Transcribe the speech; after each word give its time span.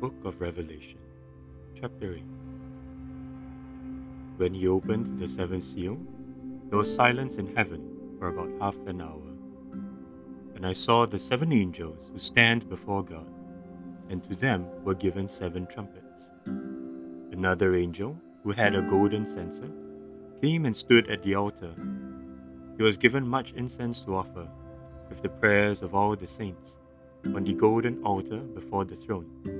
Book 0.00 0.24
of 0.24 0.40
Revelation, 0.40 0.98
Chapter 1.78 2.14
8 2.14 2.22
When 4.38 4.54
he 4.54 4.66
opened 4.66 5.18
the 5.18 5.28
seventh 5.28 5.64
seal, 5.64 5.98
there 6.70 6.78
was 6.78 6.94
silence 6.94 7.36
in 7.36 7.54
heaven 7.54 8.14
for 8.18 8.28
about 8.28 8.48
half 8.58 8.76
an 8.86 9.02
hour. 9.02 9.20
And 10.54 10.66
I 10.66 10.72
saw 10.72 11.04
the 11.04 11.18
seven 11.18 11.52
angels 11.52 12.08
who 12.10 12.18
stand 12.18 12.66
before 12.70 13.04
God, 13.04 13.26
and 14.08 14.24
to 14.24 14.34
them 14.34 14.64
were 14.84 14.94
given 14.94 15.28
seven 15.28 15.66
trumpets. 15.66 16.30
Another 16.46 17.76
angel, 17.76 18.16
who 18.42 18.52
had 18.52 18.74
a 18.74 18.80
golden 18.80 19.26
censer, 19.26 19.70
came 20.40 20.64
and 20.64 20.74
stood 20.74 21.10
at 21.10 21.22
the 21.22 21.34
altar. 21.34 21.74
He 22.78 22.82
was 22.82 22.96
given 22.96 23.28
much 23.28 23.52
incense 23.52 24.00
to 24.00 24.16
offer, 24.16 24.48
with 25.10 25.20
the 25.20 25.28
prayers 25.28 25.82
of 25.82 25.94
all 25.94 26.16
the 26.16 26.26
saints, 26.26 26.78
on 27.34 27.44
the 27.44 27.52
golden 27.52 28.02
altar 28.02 28.38
before 28.38 28.86
the 28.86 28.96
throne. 28.96 29.59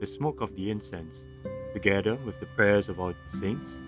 The 0.00 0.06
smoke 0.06 0.40
of 0.40 0.56
the 0.56 0.70
incense, 0.70 1.26
together 1.74 2.16
with 2.24 2.40
the 2.40 2.46
prayers 2.46 2.88
of 2.88 2.98
all 2.98 3.12
the 3.12 3.36
saints, 3.36 3.78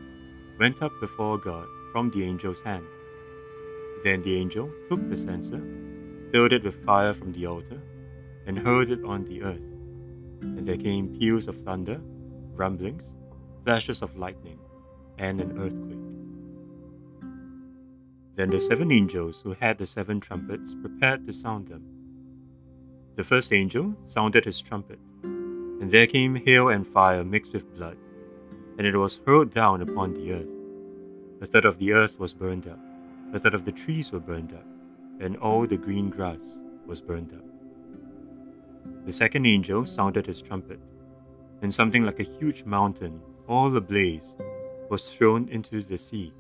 went 0.59 0.83
up 0.83 0.93
before 1.01 1.39
God 1.39 1.67
from 1.91 2.11
the 2.11 2.23
angel's 2.23 2.61
hand. 2.61 2.85
Then 4.05 4.21
the 4.23 4.37
angel 4.37 4.71
took 4.91 5.09
the 5.09 5.17
censer, 5.17 5.63
filled 6.31 6.53
it 6.53 6.65
with 6.65 6.85
fire 6.85 7.15
from 7.15 7.33
the 7.33 7.47
altar, 7.47 7.81
and 8.47 8.59
hurled 8.59 8.91
it 8.91 9.03
on 9.05 9.25
the 9.25 9.43
earth. 9.43 9.73
And 10.43 10.67
there 10.67 10.77
came 10.77 11.17
peals 11.19 11.49
of 11.49 11.57
thunder, 11.63 11.99
rumblings, 12.55 13.15
flashes 13.65 14.03
of 14.03 14.19
lightning, 14.19 14.59
and 15.17 15.41
an 15.41 15.59
earthquake. 15.59 16.09
Then 18.35 18.51
the 18.51 18.61
seven 18.61 18.93
angels 18.93 19.41
who 19.41 19.55
had 19.55 19.79
the 19.79 19.87
seven 19.87 20.21
trumpets 20.21 20.75
prepared 20.75 21.27
to 21.27 21.33
sound 21.33 21.69
them. 21.69 21.85
The 23.17 23.25
first 23.25 23.51
angel 23.53 23.95
sounded 24.07 24.45
his 24.45 24.61
trumpet, 24.61 24.99
and 25.83 25.91
there 25.91 26.07
came 26.07 26.37
hail 26.37 26.69
and 26.69 26.87
fire 26.87 27.25
mixed 27.25 27.53
with 27.53 27.75
blood, 27.75 27.99
and 28.79 28.87
it 28.87 28.97
was 28.97 29.21
hurled 29.27 29.53
down 29.53 29.83
upon 29.83 30.15
the 30.15 30.33
earth. 30.33 30.55
A 31.41 31.47
third 31.47 31.65
of 31.65 31.79
the 31.79 31.93
earth 31.93 32.21
was 32.21 32.33
burned 32.33 32.69
up, 32.69 32.79
a 33.35 33.39
third 33.39 33.53
of 33.53 33.65
the 33.65 33.73
trees 33.73 34.13
were 34.13 34.21
burned 34.21 34.53
up, 34.55 34.67
and 35.19 35.37
all 35.39 35.67
the 35.67 35.77
green 35.77 36.09
grass 36.09 36.59
was 36.87 37.01
burned 37.01 37.33
up. 37.35 37.45
The 39.05 39.13
second 39.13 39.45
angel 39.45 39.85
sounded 39.85 40.25
his 40.27 40.41
trumpet, 40.41 40.79
and 41.63 41.75
something 41.75 42.05
like 42.05 42.21
a 42.21 42.35
huge 42.39 42.65
mountain, 42.65 43.21
all 43.49 43.77
ablaze, 43.77 44.37
was 44.89 45.11
thrown 45.11 45.49
into 45.49 45.83
the 45.83 45.99
sea 45.99 46.33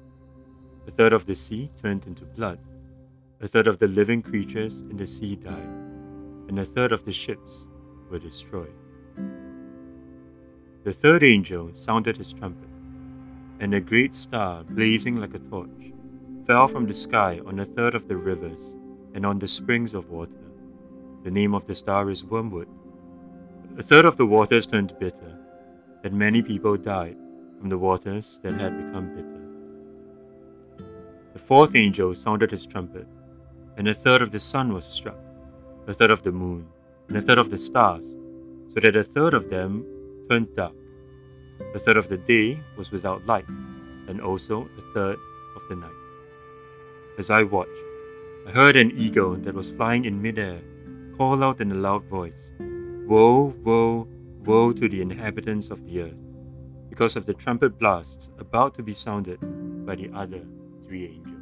a 0.87 0.91
third 0.91 1.13
of 1.13 1.27
the 1.27 1.35
sea 1.35 1.71
turned 1.81 2.07
into 2.07 2.25
blood. 2.25 2.59
A 3.41 3.47
third 3.47 3.67
of 3.67 3.79
the 3.79 3.87
living 3.87 4.23
creatures 4.23 4.81
in 4.83 4.97
the 4.97 5.07
sea 5.07 5.37
died, 5.37 5.73
and 6.49 6.59
a 6.59 6.65
third 6.65 6.93
of 6.93 7.05
the 7.05 7.13
ships 7.13 7.65
were 8.11 8.19
destroyed. 8.19 8.82
The 10.85 10.93
third 10.93 11.23
angel 11.23 11.73
sounded 11.75 12.17
his 12.17 12.33
trumpet, 12.33 12.69
and 13.61 13.73
a 13.73 13.81
great 13.81 14.17
star, 14.17 14.65
blazing 14.65 15.21
like 15.21 15.33
a 15.33 15.39
torch, 15.39 15.93
fell 16.45 16.67
from 16.67 16.87
the 16.87 16.95
sky 16.95 17.41
on 17.47 17.61
a 17.61 17.65
third 17.65 17.95
of 17.95 18.09
the 18.09 18.17
rivers 18.17 18.75
and 19.15 19.25
on 19.25 19.39
the 19.39 19.47
springs 19.47 19.95
of 19.95 20.11
water. 20.11 20.33
The 21.23 21.31
name 21.31 21.55
of 21.55 21.69
the 21.69 21.75
star 21.75 22.11
is 22.11 22.25
Wormwood. 22.25 22.67
A 23.79 23.83
third 23.83 24.05
of 24.05 24.17
the 24.17 24.27
waters 24.27 24.67
turned 24.67 24.99
bitter, 24.99 25.39
and 26.03 26.15
many 26.15 26.43
people 26.43 26.77
died 26.77 27.17
from 27.61 27.69
the 27.69 27.79
waters 27.79 28.41
that 28.43 28.55
had 28.55 28.77
become 28.77 29.15
bitter. 29.15 29.41
The 31.33 31.39
fourth 31.39 31.77
angel 31.77 32.13
sounded 32.13 32.51
his 32.51 32.67
trumpet, 32.67 33.07
and 33.77 33.87
a 33.87 33.95
third 33.95 34.21
of 34.21 34.33
the 34.33 34.41
sun 34.41 34.73
was 34.73 34.85
struck, 34.85 35.23
a 35.87 35.95
third 35.95 36.11
of 36.11 36.25
the 36.25 36.33
moon, 36.33 36.67
and 37.07 37.17
a 37.17 37.21
third 37.21 37.39
of 37.39 37.51
the 37.51 37.59
stars, 37.59 38.17
so 38.75 38.81
that 38.81 38.97
a 38.97 39.05
third 39.05 39.33
of 39.33 39.49
them 39.49 39.87
turned 40.29 40.55
dark. 40.57 40.75
A 41.75 41.79
third 41.79 41.97
of 41.97 42.09
the 42.09 42.19
day 42.19 42.61
was 42.77 42.91
without 42.91 43.27
light, 43.27 43.49
and 44.09 44.21
also 44.21 44.69
a 44.79 44.81
third 44.93 45.19
of 45.57 45.63
the 45.69 45.77
night. 45.77 46.01
As 47.19 47.31
I 47.31 47.43
watched, 47.43 47.71
I 48.47 48.51
heard 48.51 48.77
an 48.77 48.93
eagle 48.97 49.37
that 49.37 49.55
was 49.55 49.71
flying 49.71 50.05
in 50.05 50.21
midair 50.21 50.61
call 51.17 51.45
out 51.45 51.61
in 51.61 51.71
a 51.71 51.75
loud 51.75 52.05
voice, 52.05 52.51
Woe, 53.07 53.55
woe, 53.63 54.09
woe 54.45 54.73
to 54.73 54.89
the 54.89 55.03
inhabitants 55.03 55.71
of 55.71 55.85
the 55.85 56.03
earth, 56.03 56.23
because 56.89 57.17
of 57.17 57.27
the 57.27 57.35
trumpet 57.35 57.79
blasts 57.79 58.31
about 58.39 58.75
to 58.75 58.83
be 58.83 58.93
sounded 58.93 59.39
by 59.87 59.95
the 59.95 60.11
other 60.15 60.43
three 60.87 61.07
angels. 61.07 61.42